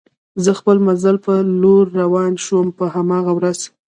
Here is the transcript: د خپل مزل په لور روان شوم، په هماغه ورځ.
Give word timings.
د 0.43 0.47
خپل 0.59 0.77
مزل 0.87 1.15
په 1.25 1.33
لور 1.61 1.85
روان 2.01 2.33
شوم، 2.45 2.67
په 2.77 2.85
هماغه 2.95 3.31
ورځ. 3.35 3.59